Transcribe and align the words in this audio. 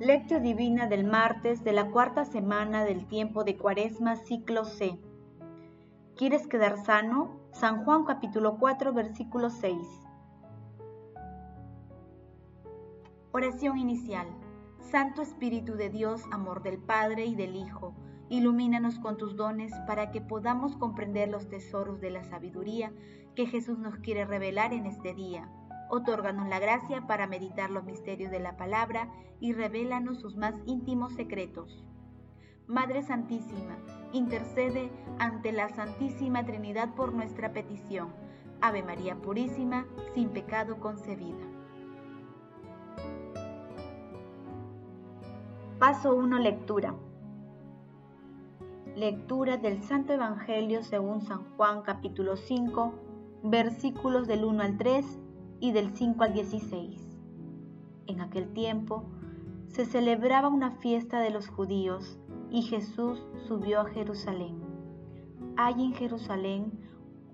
Lectio 0.00 0.38
Divina 0.38 0.86
del 0.86 1.02
martes 1.02 1.64
de 1.64 1.72
la 1.72 1.90
cuarta 1.90 2.24
semana 2.24 2.84
del 2.84 3.08
tiempo 3.08 3.42
de 3.42 3.56
Cuaresma, 3.56 4.14
ciclo 4.14 4.64
C. 4.64 4.96
¿Quieres 6.16 6.46
quedar 6.46 6.78
sano? 6.78 7.40
San 7.50 7.84
Juan 7.84 8.04
capítulo 8.04 8.58
4, 8.58 8.92
versículo 8.92 9.50
6. 9.50 9.76
Oración 13.32 13.76
inicial. 13.76 14.28
Santo 14.78 15.20
Espíritu 15.20 15.74
de 15.74 15.90
Dios, 15.90 16.22
amor 16.30 16.62
del 16.62 16.78
Padre 16.78 17.26
y 17.26 17.34
del 17.34 17.56
Hijo, 17.56 17.92
ilumínanos 18.28 19.00
con 19.00 19.16
tus 19.16 19.34
dones 19.34 19.72
para 19.88 20.12
que 20.12 20.20
podamos 20.20 20.76
comprender 20.76 21.28
los 21.28 21.48
tesoros 21.48 22.00
de 22.00 22.10
la 22.10 22.22
sabiduría 22.22 22.92
que 23.34 23.46
Jesús 23.46 23.80
nos 23.80 23.96
quiere 23.96 24.24
revelar 24.24 24.72
en 24.72 24.86
este 24.86 25.12
día 25.12 25.50
Otórganos 25.90 26.48
la 26.48 26.58
gracia 26.58 27.06
para 27.06 27.26
meditar 27.26 27.70
los 27.70 27.84
misterios 27.84 28.30
de 28.30 28.40
la 28.40 28.56
palabra 28.56 29.08
y 29.40 29.54
revélanos 29.54 30.18
sus 30.20 30.36
más 30.36 30.54
íntimos 30.66 31.14
secretos. 31.14 31.82
Madre 32.66 33.02
Santísima, 33.02 33.78
intercede 34.12 34.90
ante 35.18 35.52
la 35.52 35.70
Santísima 35.70 36.44
Trinidad 36.44 36.94
por 36.94 37.14
nuestra 37.14 37.52
petición. 37.54 38.12
Ave 38.60 38.82
María 38.82 39.16
Purísima, 39.16 39.86
sin 40.12 40.28
pecado 40.28 40.78
concebida. 40.78 41.46
Paso 45.78 46.14
1. 46.14 46.38
Lectura. 46.38 46.94
Lectura 48.94 49.56
del 49.56 49.82
Santo 49.82 50.12
Evangelio 50.12 50.82
según 50.82 51.22
San 51.22 51.44
Juan 51.56 51.82
capítulo 51.82 52.36
5, 52.36 52.92
versículos 53.44 54.26
del 54.26 54.44
1 54.44 54.62
al 54.62 54.76
3 54.76 55.18
y 55.60 55.72
del 55.72 55.90
5 55.90 56.24
al 56.24 56.32
16. 56.32 57.18
En 58.06 58.20
aquel 58.20 58.52
tiempo 58.52 59.04
se 59.68 59.84
celebraba 59.84 60.48
una 60.48 60.72
fiesta 60.72 61.20
de 61.20 61.30
los 61.30 61.48
judíos 61.48 62.18
y 62.50 62.62
Jesús 62.62 63.26
subió 63.46 63.80
a 63.80 63.90
Jerusalén. 63.90 64.56
Hay 65.56 65.82
en 65.82 65.92
Jerusalén, 65.92 66.72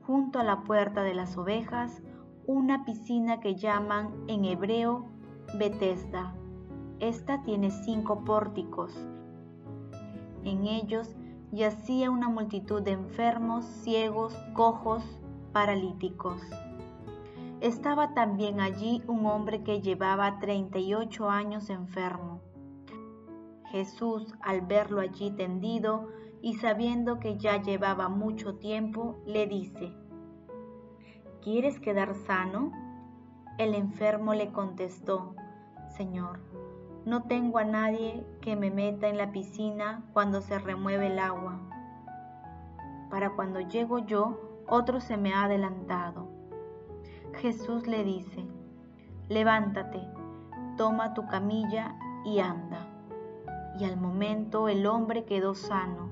junto 0.03 0.39
a 0.39 0.45
la 0.45 0.65
puerta 0.65 1.03
de 1.03 1.15
las 1.15 1.37
ovejas, 1.37 2.03
una 2.47 2.85
piscina 2.85 3.41
que 3.41 3.55
llaman 3.55 4.13
en 4.27 4.45
hebreo 4.45 5.07
Betesda. 5.59 6.35
Esta 7.01 7.43
tiene 7.43 7.71
cinco 7.71 8.25
pórticos. 8.25 8.93
En 10.45 10.67
ellos 10.67 11.15
yacía 11.53 12.11
una 12.11 12.29
multitud 12.29 12.83
de 12.83 12.93
enfermos, 12.93 13.65
ciegos, 13.65 14.35
cojos, 14.55 15.03
paralíticos. 15.53 16.41
Estaba 17.65 18.13
también 18.13 18.61
allí 18.61 19.03
un 19.07 19.25
hombre 19.25 19.63
que 19.63 19.81
llevaba 19.81 20.39
38 20.39 21.31
años 21.31 21.71
enfermo. 21.71 22.43
Jesús, 23.71 24.35
al 24.43 24.61
verlo 24.61 25.01
allí 25.01 25.31
tendido 25.31 26.11
y 26.43 26.57
sabiendo 26.57 27.21
que 27.21 27.39
ya 27.39 27.63
llevaba 27.63 28.11
mucho 28.11 28.57
tiempo, 28.57 29.17
le 29.25 29.47
dice, 29.47 29.95
¿Quieres 31.41 31.81
quedar 31.81 32.15
sano? 32.15 32.71
El 33.57 33.75
enfermo 33.75 34.35
le 34.35 34.53
contestó, 34.53 35.35
Señor, 35.97 36.41
no 37.07 37.23
tengo 37.23 37.57
a 37.57 37.65
nadie 37.65 38.27
que 38.43 38.57
me 38.57 38.71
meta 38.71 39.09
en 39.09 39.17
la 39.17 39.33
piscina 39.33 40.05
cuando 40.13 40.43
se 40.43 40.59
remueve 40.59 41.07
el 41.07 41.19
agua. 41.19 41.63
Para 43.09 43.31
cuando 43.31 43.61
llego 43.61 44.01
yo, 44.01 44.39
otro 44.69 45.01
se 45.01 45.17
me 45.17 45.33
ha 45.33 45.45
adelantado. 45.45 46.24
Jesús 47.41 47.87
le 47.87 48.05
dice, 48.05 48.45
levántate, 49.29 50.01
toma 50.77 51.15
tu 51.15 51.27
camilla 51.27 51.97
y 52.25 52.39
anda. 52.39 52.87
Y 53.79 53.85
al 53.85 53.97
momento 53.97 54.69
el 54.69 54.87
hombre 54.87 55.25
quedó 55.25 55.55
sano, 55.55 56.09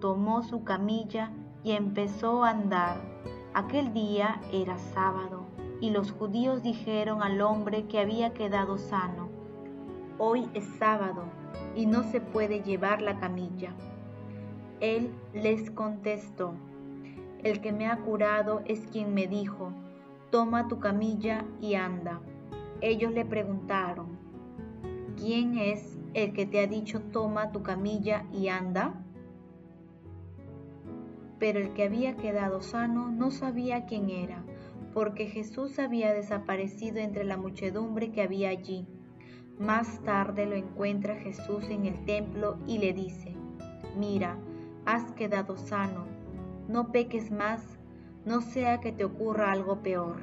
tomó 0.00 0.42
su 0.42 0.64
camilla 0.64 1.30
y 1.64 1.72
empezó 1.72 2.44
a 2.44 2.50
andar. 2.50 2.96
Aquel 3.52 3.92
día 3.92 4.40
era 4.52 4.78
sábado 4.78 5.44
y 5.80 5.90
los 5.90 6.12
judíos 6.12 6.62
dijeron 6.62 7.22
al 7.22 7.40
hombre 7.40 7.86
que 7.86 7.98
había 7.98 8.32
quedado 8.32 8.78
sano, 8.78 9.28
hoy 10.18 10.48
es 10.54 10.64
sábado 10.78 11.24
y 11.74 11.86
no 11.86 12.04
se 12.04 12.20
puede 12.20 12.62
llevar 12.62 13.02
la 13.02 13.18
camilla. 13.18 13.72
Él 14.80 15.10
les 15.34 15.70
contestó, 15.70 16.54
el 17.42 17.60
que 17.60 17.72
me 17.72 17.86
ha 17.86 17.96
curado 17.96 18.62
es 18.66 18.86
quien 18.86 19.14
me 19.14 19.26
dijo, 19.26 19.72
toma 20.30 20.68
tu 20.68 20.78
camilla 20.78 21.44
y 21.60 21.74
anda. 21.74 22.20
Ellos 22.80 23.12
le 23.12 23.24
preguntaron, 23.24 24.18
¿quién 25.16 25.58
es 25.58 25.98
el 26.14 26.32
que 26.32 26.46
te 26.46 26.60
ha 26.60 26.66
dicho 26.66 27.00
toma 27.00 27.52
tu 27.52 27.62
camilla 27.62 28.24
y 28.32 28.48
anda? 28.48 28.94
Pero 31.38 31.58
el 31.58 31.72
que 31.72 31.84
había 31.84 32.16
quedado 32.16 32.60
sano 32.60 33.10
no 33.10 33.30
sabía 33.30 33.86
quién 33.86 34.10
era, 34.10 34.44
porque 34.94 35.26
Jesús 35.26 35.78
había 35.78 36.12
desaparecido 36.12 36.98
entre 36.98 37.24
la 37.24 37.36
muchedumbre 37.36 38.12
que 38.12 38.22
había 38.22 38.50
allí. 38.50 38.86
Más 39.58 40.00
tarde 40.04 40.46
lo 40.46 40.54
encuentra 40.54 41.16
Jesús 41.16 41.68
en 41.68 41.86
el 41.86 42.04
templo 42.04 42.58
y 42.66 42.78
le 42.78 42.92
dice, 42.92 43.34
mira, 43.98 44.38
has 44.86 45.12
quedado 45.12 45.56
sano, 45.56 46.06
no 46.68 46.92
peques 46.92 47.30
más 47.30 47.79
no 48.24 48.40
sea 48.40 48.80
que 48.80 48.92
te 48.92 49.04
ocurra 49.04 49.52
algo 49.52 49.82
peor. 49.82 50.22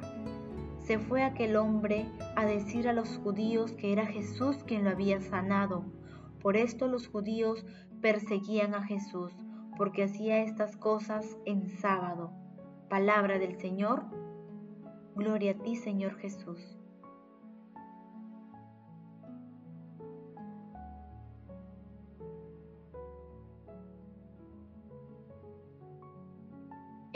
Se 0.78 0.98
fue 0.98 1.22
aquel 1.22 1.56
hombre 1.56 2.06
a 2.36 2.46
decir 2.46 2.88
a 2.88 2.92
los 2.92 3.18
judíos 3.18 3.72
que 3.72 3.92
era 3.92 4.06
Jesús 4.06 4.64
quien 4.64 4.84
lo 4.84 4.90
había 4.90 5.20
sanado. 5.20 5.84
Por 6.40 6.56
esto 6.56 6.88
los 6.88 7.08
judíos 7.08 7.66
perseguían 8.00 8.74
a 8.74 8.84
Jesús, 8.84 9.32
porque 9.76 10.04
hacía 10.04 10.42
estas 10.42 10.76
cosas 10.76 11.36
en 11.44 11.68
sábado. 11.68 12.32
Palabra 12.88 13.38
del 13.38 13.58
Señor. 13.58 14.04
Gloria 15.14 15.52
a 15.52 15.62
ti, 15.62 15.76
Señor 15.76 16.16
Jesús. 16.16 16.77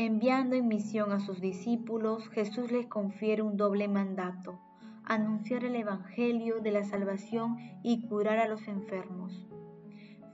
Enviando 0.05 0.57
en 0.57 0.67
misión 0.67 1.13
a 1.13 1.21
sus 1.21 1.41
discípulos, 1.41 2.29
Jesús 2.31 2.73
les 2.73 2.89
confiere 2.89 3.41
un 3.41 3.57
doble 3.57 3.87
mandato, 3.87 4.59
anunciar 5.05 5.63
el 5.63 5.77
Evangelio 5.77 6.59
de 6.59 6.73
la 6.73 6.83
salvación 6.83 7.57
y 7.85 8.09
curar 8.09 8.41
a 8.41 8.49
los 8.49 8.67
enfermos. 8.67 9.47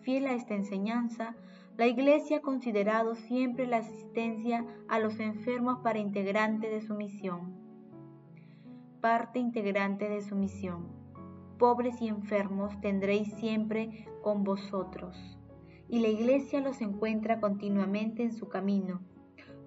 Fiel 0.01 0.27
a 0.27 0.33
esta 0.33 0.55
enseñanza, 0.55 1.37
la 1.77 1.87
Iglesia 1.87 2.39
ha 2.39 2.41
considerado 2.41 3.15
siempre 3.15 3.67
la 3.67 3.77
asistencia 3.77 4.65
a 4.89 5.01
los 5.01 5.21
enfermos 5.21 5.81
para 5.81 5.99
integrante 5.99 6.71
de 6.71 6.81
su 6.81 6.95
misión. 6.95 7.53
Parte 9.03 9.39
integrante 9.39 10.09
de 10.09 10.23
su 10.23 10.35
misión. 10.35 10.87
Pobres 11.59 12.00
y 12.00 12.09
enfermos 12.09 12.81
tendréis 12.81 13.35
siempre 13.35 14.09
con 14.23 14.45
vosotros. 14.45 15.39
Y 15.91 15.99
la 15.99 16.09
Iglesia 16.09 16.62
los 16.62 16.81
encuentra 16.81 17.39
continuamente 17.39 18.23
en 18.23 18.33
su 18.33 18.49
camino 18.49 19.03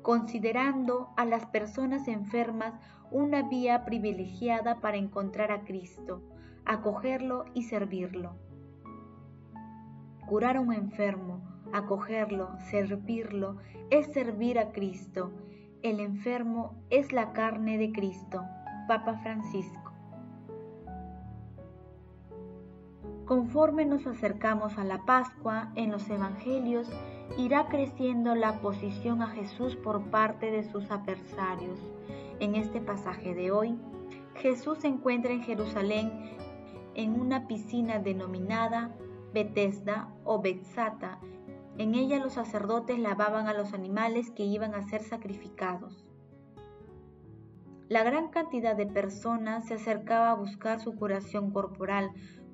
considerando 0.01 1.09
a 1.17 1.25
las 1.25 1.45
personas 1.45 2.07
enfermas 2.07 2.73
una 3.11 3.43
vía 3.43 3.85
privilegiada 3.85 4.79
para 4.79 4.97
encontrar 4.97 5.51
a 5.51 5.63
Cristo, 5.63 6.21
acogerlo 6.65 7.45
y 7.53 7.63
servirlo. 7.63 8.35
Curar 10.27 10.57
a 10.57 10.61
un 10.61 10.73
enfermo, 10.73 11.41
acogerlo, 11.73 12.57
servirlo, 12.69 13.57
es 13.89 14.07
servir 14.07 14.59
a 14.59 14.71
Cristo. 14.71 15.31
El 15.81 15.99
enfermo 15.99 16.75
es 16.89 17.11
la 17.11 17.33
carne 17.33 17.77
de 17.77 17.91
Cristo. 17.91 18.43
Papa 18.87 19.19
Francisco. 19.23 19.80
Conforme 23.31 23.85
nos 23.85 24.05
acercamos 24.07 24.77
a 24.77 24.83
la 24.83 25.05
Pascua 25.05 25.71
en 25.75 25.89
los 25.89 26.09
Evangelios, 26.09 26.89
irá 27.37 27.69
creciendo 27.69 28.35
la 28.35 28.59
posición 28.59 29.21
a 29.21 29.27
Jesús 29.27 29.77
por 29.77 30.01
parte 30.09 30.51
de 30.51 30.69
sus 30.69 30.91
adversarios. 30.91 31.79
En 32.41 32.55
este 32.55 32.81
pasaje 32.81 33.33
de 33.33 33.51
hoy, 33.51 33.79
Jesús 34.35 34.79
se 34.79 34.89
encuentra 34.89 35.31
en 35.31 35.43
Jerusalén 35.43 36.11
en 36.93 37.17
una 37.21 37.47
piscina 37.47 37.99
denominada 37.99 38.93
Betesda 39.33 40.09
o 40.25 40.41
Betsata. 40.41 41.21
En 41.77 41.95
ella 41.95 42.19
los 42.19 42.33
sacerdotes 42.33 42.99
lavaban 42.99 43.47
a 43.47 43.53
los 43.53 43.71
animales 43.71 44.29
que 44.31 44.43
iban 44.43 44.75
a 44.75 44.83
ser 44.83 45.03
sacrificados. 45.03 46.03
La 47.87 48.03
gran 48.03 48.27
cantidad 48.27 48.75
de 48.75 48.87
personas 48.87 49.67
se 49.67 49.75
acercaba 49.75 50.31
a 50.31 50.35
buscar 50.35 50.81
su 50.81 50.97
curación 50.97 51.51
corporal 51.51 52.11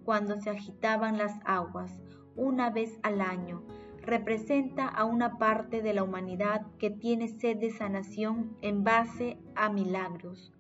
cuando 0.08 0.40
se 0.40 0.50
agitaban 0.50 1.18
las 1.18 1.38
aguas 1.44 2.00
una 2.38 2.70
vez 2.70 2.98
al 3.04 3.20
año 3.20 3.62
representa 4.02 4.88
a 4.88 5.04
una 5.04 5.38
parte 5.38 5.82
de 5.82 5.94
la 5.94 6.02
humanidad 6.02 6.66
que 6.80 6.90
tiene 6.90 7.28
sed 7.28 7.58
de 7.58 7.72
sanación 7.72 8.56
en 8.62 8.86
base 8.86 9.38
a 9.54 9.68
milagros, 9.68 10.54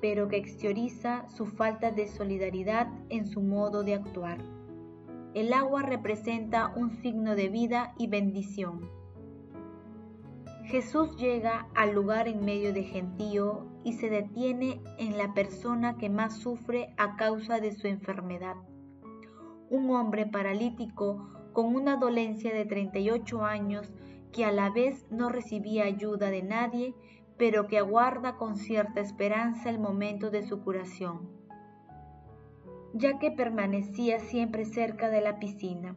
pero 0.00 0.28
que 0.28 0.36
exterioriza 0.36 1.28
su 1.28 1.46
falta 1.46 1.90
de 1.90 2.06
solidaridad 2.06 2.86
en 3.08 3.26
su 3.26 3.42
modo 3.42 3.82
de 3.82 3.94
actuar. 3.94 4.38
el 5.34 5.52
agua 5.52 5.82
representa 5.82 6.72
un 6.76 6.92
signo 7.02 7.34
de 7.34 7.48
vida 7.48 7.94
y 7.98 8.06
bendición. 8.06 8.88
Jesús 10.68 11.16
llega 11.16 11.66
al 11.74 11.94
lugar 11.94 12.28
en 12.28 12.44
medio 12.44 12.74
de 12.74 12.82
gentío 12.82 13.66
y 13.84 13.94
se 13.94 14.10
detiene 14.10 14.82
en 14.98 15.16
la 15.16 15.32
persona 15.32 15.96
que 15.96 16.10
más 16.10 16.40
sufre 16.40 16.92
a 16.98 17.16
causa 17.16 17.58
de 17.58 17.72
su 17.72 17.86
enfermedad. 17.86 18.56
Un 19.70 19.90
hombre 19.90 20.26
paralítico 20.26 21.26
con 21.54 21.74
una 21.74 21.96
dolencia 21.96 22.52
de 22.52 22.66
38 22.66 23.46
años 23.46 23.90
que 24.30 24.44
a 24.44 24.52
la 24.52 24.68
vez 24.68 25.06
no 25.10 25.30
recibía 25.30 25.84
ayuda 25.84 26.28
de 26.28 26.42
nadie, 26.42 26.94
pero 27.38 27.66
que 27.66 27.78
aguarda 27.78 28.36
con 28.36 28.56
cierta 28.56 29.00
esperanza 29.00 29.70
el 29.70 29.78
momento 29.78 30.28
de 30.28 30.42
su 30.42 30.60
curación, 30.60 31.30
ya 32.92 33.18
que 33.18 33.30
permanecía 33.30 34.20
siempre 34.20 34.66
cerca 34.66 35.08
de 35.08 35.22
la 35.22 35.38
piscina. 35.38 35.96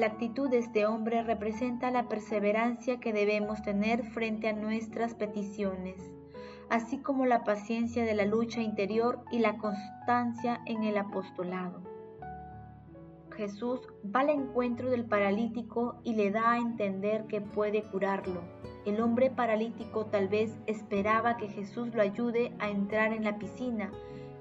La 0.00 0.06
actitud 0.06 0.48
de 0.48 0.56
este 0.56 0.86
hombre 0.86 1.22
representa 1.22 1.90
la 1.90 2.08
perseverancia 2.08 3.00
que 3.00 3.12
debemos 3.12 3.60
tener 3.60 4.02
frente 4.02 4.48
a 4.48 4.54
nuestras 4.54 5.12
peticiones, 5.12 6.10
así 6.70 6.96
como 7.02 7.26
la 7.26 7.44
paciencia 7.44 8.06
de 8.06 8.14
la 8.14 8.24
lucha 8.24 8.62
interior 8.62 9.22
y 9.30 9.40
la 9.40 9.58
constancia 9.58 10.62
en 10.64 10.84
el 10.84 10.96
apostolado. 10.96 11.82
Jesús 13.36 13.78
va 14.02 14.20
al 14.20 14.30
encuentro 14.30 14.88
del 14.88 15.04
paralítico 15.04 16.00
y 16.02 16.14
le 16.14 16.30
da 16.30 16.52
a 16.52 16.58
entender 16.58 17.26
que 17.26 17.42
puede 17.42 17.82
curarlo. 17.82 18.40
El 18.86 19.02
hombre 19.02 19.28
paralítico 19.28 20.06
tal 20.06 20.28
vez 20.28 20.58
esperaba 20.66 21.36
que 21.36 21.48
Jesús 21.48 21.94
lo 21.94 22.00
ayude 22.00 22.54
a 22.58 22.70
entrar 22.70 23.12
en 23.12 23.24
la 23.24 23.36
piscina, 23.36 23.92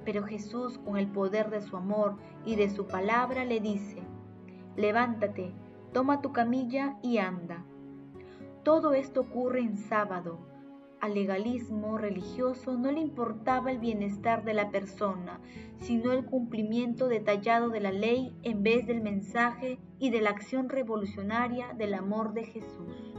pero 0.05 0.23
Jesús 0.23 0.77
con 0.77 0.95
el 0.95 1.07
poder 1.07 1.50
de 1.50 1.59
su 1.59 1.75
amor 1.75 2.15
y 2.45 2.55
de 2.55 2.69
su 2.69 2.88
palabra 2.88 3.44
le 3.44 3.59
dice, 3.59 4.01
levántate, 4.79 5.51
toma 5.93 6.21
tu 6.21 6.31
camilla 6.31 6.97
y 7.03 7.17
anda. 7.17 7.65
Todo 8.63 8.93
esto 8.93 9.21
ocurre 9.21 9.59
en 9.59 9.77
sábado. 9.77 10.39
Al 11.01 11.13
legalismo 11.13 11.97
religioso 11.97 12.77
no 12.77 12.91
le 12.91 12.99
importaba 12.99 13.71
el 13.71 13.79
bienestar 13.79 14.43
de 14.43 14.53
la 14.53 14.69
persona, 14.69 15.39
sino 15.79 16.11
el 16.11 16.25
cumplimiento 16.25 17.07
detallado 17.07 17.69
de 17.69 17.79
la 17.79 17.91
ley 17.91 18.35
en 18.43 18.63
vez 18.63 18.85
del 18.85 19.01
mensaje 19.01 19.79
y 19.97 20.09
de 20.09 20.21
la 20.21 20.31
acción 20.31 20.69
revolucionaria 20.69 21.73
del 21.73 21.93
amor 21.93 22.33
de 22.33 22.43
Jesús. 22.43 23.15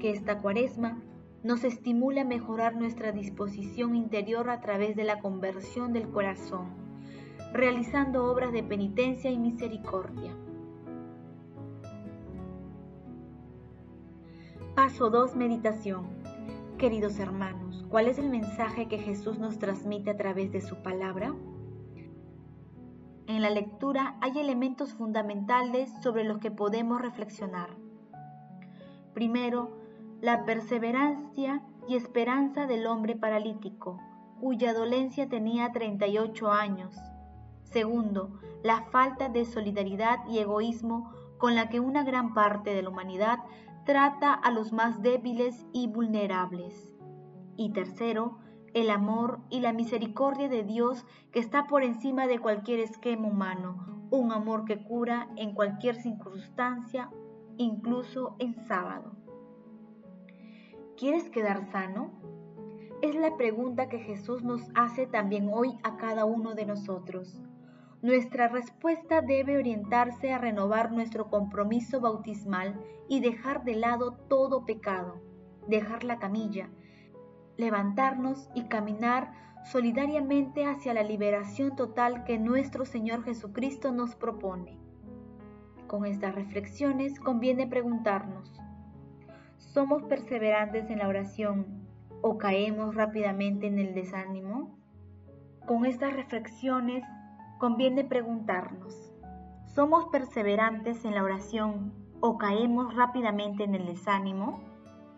Que 0.00 0.10
esta 0.10 0.38
cuaresma 0.38 1.00
nos 1.44 1.62
estimule 1.62 2.20
a 2.20 2.24
mejorar 2.24 2.74
nuestra 2.74 3.12
disposición 3.12 3.94
interior 3.94 4.50
a 4.50 4.60
través 4.60 4.96
de 4.96 5.04
la 5.04 5.20
conversión 5.20 5.92
del 5.92 6.08
corazón 6.08 6.81
realizando 7.52 8.24
obras 8.24 8.50
de 8.52 8.62
penitencia 8.62 9.30
y 9.30 9.38
misericordia. 9.38 10.34
Paso 14.74 15.10
2. 15.10 15.36
Meditación. 15.36 16.06
Queridos 16.78 17.18
hermanos, 17.18 17.84
¿cuál 17.90 18.08
es 18.08 18.18
el 18.18 18.30
mensaje 18.30 18.88
que 18.88 18.98
Jesús 18.98 19.38
nos 19.38 19.58
transmite 19.58 20.10
a 20.10 20.16
través 20.16 20.50
de 20.50 20.62
su 20.62 20.76
palabra? 20.82 21.34
En 23.26 23.42
la 23.42 23.50
lectura 23.50 24.16
hay 24.22 24.38
elementos 24.38 24.94
fundamentales 24.94 25.92
sobre 26.02 26.24
los 26.24 26.38
que 26.38 26.50
podemos 26.50 27.02
reflexionar. 27.02 27.68
Primero, 29.12 29.76
la 30.22 30.46
perseverancia 30.46 31.62
y 31.86 31.96
esperanza 31.96 32.66
del 32.66 32.86
hombre 32.86 33.14
paralítico, 33.14 34.00
cuya 34.40 34.72
dolencia 34.72 35.28
tenía 35.28 35.70
38 35.70 36.50
años 36.50 37.11
Segundo, 37.72 38.38
la 38.62 38.82
falta 38.90 39.28
de 39.28 39.44
solidaridad 39.44 40.26
y 40.28 40.38
egoísmo 40.38 41.10
con 41.38 41.54
la 41.54 41.68
que 41.68 41.80
una 41.80 42.04
gran 42.04 42.34
parte 42.34 42.74
de 42.74 42.82
la 42.82 42.90
humanidad 42.90 43.38
trata 43.84 44.32
a 44.32 44.50
los 44.50 44.72
más 44.72 45.02
débiles 45.02 45.66
y 45.72 45.88
vulnerables. 45.88 46.88
Y 47.56 47.72
tercero, 47.72 48.38
el 48.74 48.90
amor 48.90 49.40
y 49.50 49.60
la 49.60 49.72
misericordia 49.72 50.48
de 50.48 50.62
Dios 50.62 51.04
que 51.32 51.40
está 51.40 51.66
por 51.66 51.82
encima 51.82 52.26
de 52.26 52.38
cualquier 52.38 52.80
esquema 52.80 53.28
humano, 53.28 54.06
un 54.10 54.32
amor 54.32 54.64
que 54.66 54.84
cura 54.84 55.28
en 55.36 55.54
cualquier 55.54 55.96
circunstancia, 55.96 57.10
incluso 57.56 58.36
en 58.38 58.54
sábado. 58.66 59.12
¿Quieres 60.96 61.30
quedar 61.30 61.70
sano? 61.72 62.12
Es 63.00 63.16
la 63.16 63.36
pregunta 63.36 63.88
que 63.88 63.98
Jesús 63.98 64.44
nos 64.44 64.62
hace 64.74 65.06
también 65.06 65.50
hoy 65.52 65.76
a 65.82 65.96
cada 65.96 66.24
uno 66.24 66.54
de 66.54 66.66
nosotros. 66.66 67.42
Nuestra 68.02 68.48
respuesta 68.48 69.20
debe 69.20 69.56
orientarse 69.56 70.32
a 70.32 70.38
renovar 70.38 70.90
nuestro 70.90 71.30
compromiso 71.30 72.00
bautismal 72.00 72.74
y 73.08 73.20
dejar 73.20 73.62
de 73.62 73.76
lado 73.76 74.14
todo 74.28 74.66
pecado, 74.66 75.22
dejar 75.68 76.02
la 76.02 76.18
camilla, 76.18 76.68
levantarnos 77.56 78.50
y 78.56 78.64
caminar 78.64 79.30
solidariamente 79.64 80.66
hacia 80.66 80.94
la 80.94 81.04
liberación 81.04 81.76
total 81.76 82.24
que 82.24 82.40
nuestro 82.40 82.84
Señor 82.84 83.22
Jesucristo 83.22 83.92
nos 83.92 84.16
propone. 84.16 84.80
Con 85.86 86.04
estas 86.04 86.34
reflexiones 86.34 87.20
conviene 87.20 87.68
preguntarnos, 87.68 88.60
¿somos 89.58 90.02
perseverantes 90.02 90.90
en 90.90 90.98
la 90.98 91.06
oración 91.06 91.86
o 92.20 92.36
caemos 92.36 92.96
rápidamente 92.96 93.68
en 93.68 93.78
el 93.78 93.94
desánimo? 93.94 94.76
Con 95.68 95.86
estas 95.86 96.14
reflexiones 96.14 97.04
conviene 97.62 98.02
preguntarnos, 98.02 99.12
¿somos 99.66 100.06
perseverantes 100.06 101.04
en 101.04 101.14
la 101.14 101.22
oración 101.22 101.92
o 102.18 102.36
caemos 102.36 102.92
rápidamente 102.96 103.62
en 103.62 103.76
el 103.76 103.86
desánimo? 103.86 104.60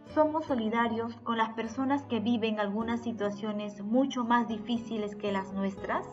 ¿Somos 0.09 0.45
solidarios 0.45 1.17
con 1.23 1.39
las 1.39 1.55
personas 1.55 2.03
que 2.03 2.21
viven 2.21 2.61
algunas 2.61 3.01
situaciones 3.01 3.81
mucho 3.83 4.25
más 4.25 4.47
difíciles 4.47 5.17
que 5.17 5.33
las 5.33 5.55
nuestras? 5.55 6.07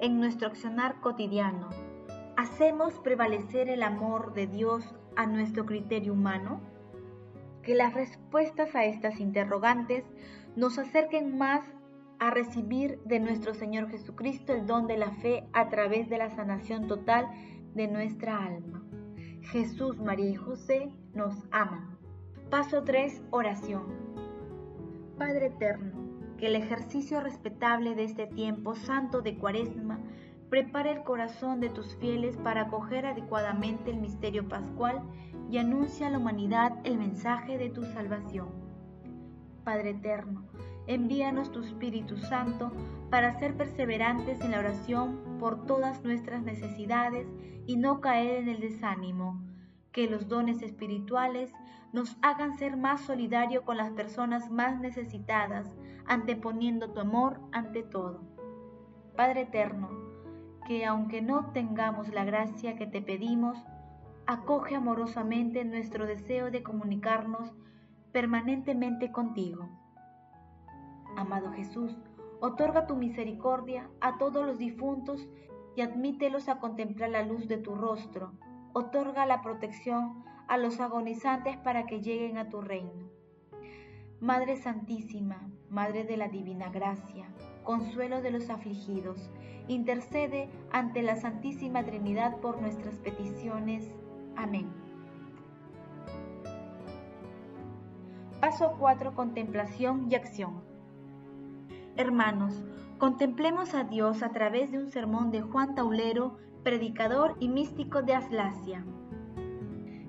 En 0.00 0.18
nuestro 0.18 0.48
accionar 0.48 1.00
cotidiano, 1.00 1.68
¿hacemos 2.36 2.94
prevalecer 2.94 3.68
el 3.68 3.84
amor 3.84 4.34
de 4.34 4.48
Dios 4.48 4.92
a 5.14 5.26
nuestro 5.26 5.66
criterio 5.66 6.14
humano? 6.14 6.60
Que 7.62 7.76
las 7.76 7.94
respuestas 7.94 8.74
a 8.74 8.86
estas 8.86 9.20
interrogantes 9.20 10.04
nos 10.56 10.80
acerquen 10.80 11.38
más 11.38 11.62
a 12.20 12.30
recibir 12.30 13.00
de 13.04 13.20
nuestro 13.20 13.54
Señor 13.54 13.88
Jesucristo 13.90 14.52
el 14.52 14.66
don 14.66 14.86
de 14.86 14.96
la 14.96 15.10
fe 15.10 15.48
a 15.52 15.68
través 15.68 16.08
de 16.08 16.18
la 16.18 16.30
sanación 16.30 16.86
total 16.86 17.28
de 17.74 17.88
nuestra 17.88 18.44
alma. 18.44 18.84
Jesús, 19.42 19.98
María 19.98 20.30
y 20.30 20.34
José 20.34 20.90
nos 21.14 21.46
aman. 21.50 21.96
Paso 22.50 22.82
3. 22.82 23.22
Oración. 23.30 23.84
Padre 25.16 25.46
Eterno, 25.46 26.36
que 26.38 26.46
el 26.46 26.56
ejercicio 26.56 27.20
respetable 27.20 27.94
de 27.94 28.04
este 28.04 28.26
tiempo 28.26 28.74
santo 28.74 29.20
de 29.22 29.36
Cuaresma 29.36 29.98
prepare 30.48 30.92
el 30.92 31.02
corazón 31.02 31.60
de 31.60 31.68
tus 31.68 31.96
fieles 31.96 32.36
para 32.38 32.62
acoger 32.62 33.06
adecuadamente 33.06 33.90
el 33.90 33.98
misterio 33.98 34.48
pascual 34.48 35.02
y 35.50 35.58
anuncia 35.58 36.06
a 36.06 36.10
la 36.10 36.18
humanidad 36.18 36.78
el 36.84 36.98
mensaje 36.98 37.58
de 37.58 37.70
tu 37.70 37.84
salvación. 37.84 38.48
Padre 39.64 39.90
Eterno, 39.90 40.44
envíanos 40.88 41.52
tu 41.52 41.60
Espíritu 41.60 42.16
Santo 42.16 42.72
para 43.10 43.38
ser 43.38 43.56
perseverantes 43.56 44.40
en 44.40 44.52
la 44.52 44.58
oración 44.58 45.38
por 45.38 45.66
todas 45.66 46.02
nuestras 46.02 46.42
necesidades 46.42 47.28
y 47.66 47.76
no 47.76 48.00
caer 48.00 48.42
en 48.42 48.48
el 48.48 48.60
desánimo. 48.60 49.40
Que 49.92 50.08
los 50.08 50.28
dones 50.28 50.62
espirituales 50.62 51.52
nos 51.92 52.16
hagan 52.22 52.58
ser 52.58 52.76
más 52.76 53.02
solidarios 53.02 53.64
con 53.64 53.76
las 53.76 53.90
personas 53.90 54.50
más 54.50 54.80
necesitadas, 54.80 55.76
anteponiendo 56.06 56.90
tu 56.90 57.00
amor 57.00 57.40
ante 57.52 57.82
todo. 57.82 58.22
Padre 59.14 59.42
eterno, 59.42 59.90
que 60.66 60.86
aunque 60.86 61.20
no 61.20 61.50
tengamos 61.52 62.08
la 62.08 62.24
gracia 62.24 62.76
que 62.76 62.86
te 62.86 63.02
pedimos, 63.02 63.58
acoge 64.26 64.74
amorosamente 64.74 65.64
nuestro 65.64 66.06
deseo 66.06 66.50
de 66.50 66.62
comunicarnos 66.62 67.52
permanentemente 68.12 69.12
contigo 69.12 69.68
Amado 71.18 71.50
Jesús, 71.50 71.98
otorga 72.38 72.86
tu 72.86 72.94
misericordia 72.94 73.90
a 74.00 74.18
todos 74.18 74.46
los 74.46 74.56
difuntos 74.56 75.28
y 75.74 75.80
admítelos 75.80 76.48
a 76.48 76.60
contemplar 76.60 77.10
la 77.10 77.24
luz 77.24 77.48
de 77.48 77.56
tu 77.56 77.74
rostro. 77.74 78.34
Otorga 78.72 79.26
la 79.26 79.42
protección 79.42 80.22
a 80.46 80.56
los 80.58 80.78
agonizantes 80.78 81.56
para 81.56 81.86
que 81.86 82.02
lleguen 82.02 82.38
a 82.38 82.48
tu 82.48 82.60
reino. 82.60 83.10
Madre 84.20 84.58
Santísima, 84.58 85.50
Madre 85.68 86.04
de 86.04 86.16
la 86.16 86.28
Divina 86.28 86.70
Gracia, 86.70 87.28
consuelo 87.64 88.22
de 88.22 88.30
los 88.30 88.48
afligidos, 88.48 89.28
intercede 89.66 90.48
ante 90.70 91.02
la 91.02 91.16
Santísima 91.16 91.82
Trinidad 91.82 92.36
por 92.36 92.60
nuestras 92.60 92.94
peticiones. 93.00 93.92
Amén. 94.36 94.70
Paso 98.40 98.76
4. 98.78 99.16
Contemplación 99.16 100.06
y 100.08 100.14
acción. 100.14 100.67
Hermanos, 101.98 102.62
Contemplemos 102.98 103.74
a 103.74 103.82
Dios 103.82 104.22
a 104.22 104.30
través 104.30 104.70
de 104.70 104.78
un 104.78 104.88
sermón 104.88 105.32
de 105.32 105.40
Juan 105.40 105.74
Taulero, 105.74 106.36
predicador 106.62 107.36
y 107.40 107.48
místico 107.48 108.02
de 108.02 108.14
Aslacia. 108.14 108.84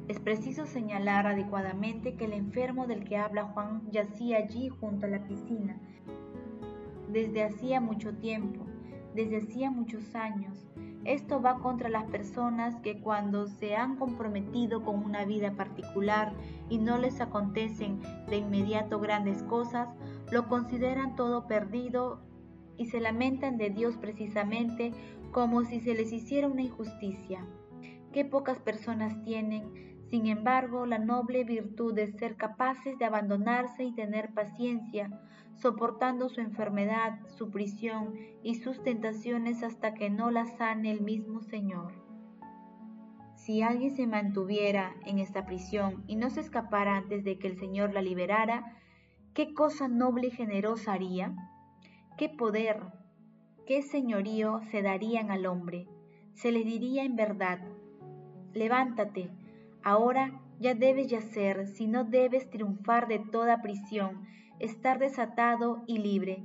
Es 0.07 0.19
preciso 0.19 0.67
señalar 0.67 1.25
adecuadamente 1.25 2.15
que 2.15 2.25
el 2.25 2.33
enfermo 2.33 2.85
del 2.85 3.03
que 3.03 3.17
habla 3.17 3.45
Juan 3.45 3.89
yacía 3.89 4.37
allí 4.37 4.69
junto 4.69 5.07
a 5.07 5.09
la 5.09 5.23
piscina 5.27 5.79
desde 7.11 7.43
hacía 7.43 7.81
mucho 7.81 8.15
tiempo, 8.17 8.67
desde 9.15 9.37
hacía 9.37 9.71
muchos 9.71 10.13
años. 10.13 10.69
Esto 11.05 11.41
va 11.41 11.59
contra 11.59 11.89
las 11.89 12.05
personas 12.05 12.75
que 12.81 12.99
cuando 12.99 13.47
se 13.47 13.75
han 13.75 13.95
comprometido 13.95 14.83
con 14.83 15.03
una 15.03 15.25
vida 15.25 15.53
particular 15.53 16.33
y 16.69 16.77
no 16.77 16.97
les 16.97 17.21
acontecen 17.21 18.01
de 18.27 18.37
inmediato 18.37 18.99
grandes 18.99 19.41
cosas, 19.43 19.89
lo 20.31 20.47
consideran 20.47 21.15
todo 21.15 21.47
perdido 21.47 22.21
y 22.77 22.85
se 22.87 22.99
lamentan 22.99 23.57
de 23.57 23.69
Dios 23.69 23.97
precisamente 23.97 24.93
como 25.31 25.63
si 25.63 25.79
se 25.79 25.93
les 25.93 26.11
hiciera 26.11 26.47
una 26.47 26.61
injusticia. 26.61 27.45
Qué 28.11 28.25
pocas 28.25 28.59
personas 28.59 29.21
tienen, 29.23 29.89
sin 30.09 30.25
embargo, 30.25 30.87
la 30.87 30.97
noble 30.97 31.43
virtud 31.43 31.93
de 31.93 32.07
ser 32.07 32.35
capaces 32.35 32.97
de 32.97 33.05
abandonarse 33.05 33.83
y 33.83 33.93
tener 33.93 34.33
paciencia, 34.33 35.11
soportando 35.53 36.29
su 36.29 36.41
enfermedad, 36.41 37.19
su 37.27 37.51
prisión 37.51 38.15
y 38.41 38.55
sus 38.55 38.81
tentaciones 38.81 39.61
hasta 39.61 39.93
que 39.93 40.09
no 40.09 40.31
la 40.31 40.45
sane 40.45 40.91
el 40.91 41.01
mismo 41.01 41.41
Señor. 41.41 41.93
Si 43.35 43.61
alguien 43.61 43.95
se 43.95 44.07
mantuviera 44.07 44.95
en 45.05 45.19
esta 45.19 45.45
prisión 45.45 46.03
y 46.07 46.15
no 46.15 46.29
se 46.29 46.41
escapara 46.41 46.97
antes 46.97 47.23
de 47.23 47.37
que 47.37 47.47
el 47.47 47.59
Señor 47.59 47.93
la 47.93 48.01
liberara, 48.01 48.75
¿qué 49.33 49.53
cosa 49.53 49.87
noble 49.87 50.27
y 50.27 50.31
generosa 50.31 50.93
haría? 50.93 51.35
qué 52.19 52.27
poder, 52.27 52.81
qué 53.65 53.81
señorío 53.81 54.59
se 54.71 54.81
darían 54.81 55.31
al 55.31 55.45
hombre. 55.45 55.87
Se 56.33 56.51
le 56.51 56.65
diría 56.65 57.05
en 57.05 57.15
verdad, 57.15 57.59
levántate, 58.53 59.29
ahora 59.83 60.41
ya 60.59 60.73
debes 60.73 61.07
yacer, 61.07 61.65
si 61.65 61.87
no 61.87 62.03
debes 62.03 62.49
triunfar 62.49 63.07
de 63.07 63.19
toda 63.19 63.61
prisión, 63.61 64.25
estar 64.59 64.99
desatado 64.99 65.81
y 65.87 65.99
libre, 65.99 66.43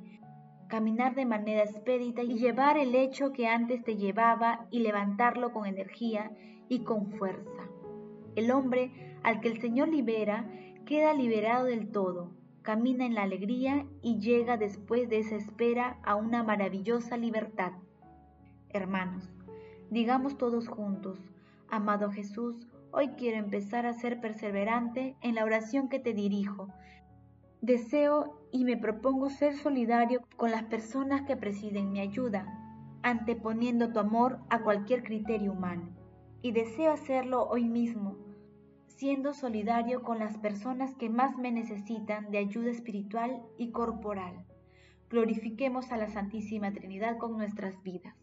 caminar 0.68 1.16
de 1.16 1.26
manera 1.26 1.64
expedita 1.64 2.22
y 2.22 2.38
llevar 2.38 2.78
el 2.78 2.94
hecho 2.94 3.32
que 3.32 3.48
antes 3.48 3.82
te 3.82 3.96
llevaba 3.96 4.68
y 4.70 4.78
levantarlo 4.78 5.52
con 5.52 5.66
energía 5.66 6.30
y 6.68 6.84
con 6.84 7.10
fuerza. 7.10 7.68
El 8.36 8.52
hombre 8.52 9.18
al 9.24 9.40
que 9.40 9.48
el 9.48 9.60
Señor 9.60 9.88
libera 9.88 10.48
queda 10.86 11.14
liberado 11.14 11.64
del 11.64 11.90
todo, 11.90 12.30
camina 12.64 13.04
en 13.04 13.14
la 13.14 13.22
alegría 13.22 13.86
y 14.00 14.18
llega 14.18 14.56
después 14.56 15.08
de 15.10 15.18
esa 15.18 15.36
espera 15.36 15.98
a 16.02 16.16
una 16.16 16.42
maravillosa 16.42 17.18
libertad. 17.18 17.72
Hermanos, 18.70 19.30
digamos 19.90 20.38
todos 20.38 20.66
juntos, 20.66 21.18
amado 21.68 22.10
Jesús, 22.10 22.66
hoy 22.90 23.08
quiero 23.18 23.36
empezar 23.36 23.84
a 23.84 23.92
ser 23.92 24.18
perseverante 24.18 25.14
en 25.20 25.34
la 25.34 25.44
oración 25.44 25.90
que 25.90 26.00
te 26.00 26.14
dirijo. 26.14 26.68
Deseo 27.60 28.40
y 28.50 28.64
me 28.64 28.78
propongo 28.78 29.28
ser 29.28 29.54
solidario 29.54 30.22
con 30.36 30.50
las 30.50 30.64
personas 30.64 31.22
que 31.22 31.36
presiden 31.36 31.92
mi 31.92 32.00
ayuda, 32.00 32.46
anteponiendo 33.02 33.92
tu 33.92 33.98
amor 33.98 34.38
a 34.48 34.62
cualquier 34.62 35.04
criterio 35.04 35.52
humano. 35.52 35.90
Y 36.40 36.52
deseo 36.52 36.92
hacerlo 36.92 37.46
hoy 37.46 37.64
mismo 37.64 38.23
siendo 38.96 39.34
solidario 39.34 40.02
con 40.02 40.18
las 40.18 40.38
personas 40.38 40.94
que 40.94 41.10
más 41.10 41.36
me 41.36 41.50
necesitan 41.50 42.30
de 42.30 42.38
ayuda 42.38 42.70
espiritual 42.70 43.42
y 43.58 43.70
corporal. 43.70 44.44
Glorifiquemos 45.10 45.92
a 45.92 45.96
la 45.96 46.08
Santísima 46.08 46.72
Trinidad 46.72 47.18
con 47.18 47.36
nuestras 47.36 47.82
vidas. 47.82 48.14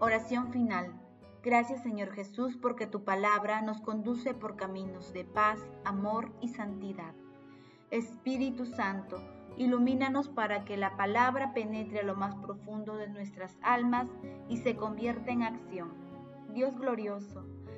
Oración 0.00 0.52
final. 0.52 0.92
Gracias 1.42 1.82
Señor 1.82 2.12
Jesús 2.12 2.56
porque 2.56 2.86
tu 2.86 3.04
palabra 3.04 3.62
nos 3.62 3.80
conduce 3.80 4.34
por 4.34 4.56
caminos 4.56 5.12
de 5.12 5.24
paz, 5.24 5.58
amor 5.84 6.32
y 6.40 6.48
santidad. 6.48 7.14
Espíritu 7.90 8.66
Santo, 8.66 9.16
ilumínanos 9.56 10.28
para 10.28 10.64
que 10.64 10.76
la 10.76 10.96
palabra 10.96 11.52
penetre 11.54 12.00
a 12.00 12.04
lo 12.04 12.16
más 12.16 12.34
profundo 12.36 12.96
de 12.96 13.08
nuestras 13.08 13.56
almas 13.62 14.08
y 14.48 14.58
se 14.58 14.76
convierta 14.76 15.30
en 15.30 15.42
acción. 15.42 15.92
Dios 16.52 16.76
glorioso, 16.78 17.44